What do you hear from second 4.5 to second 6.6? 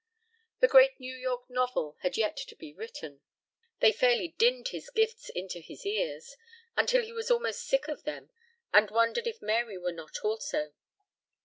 his gifts into his ears,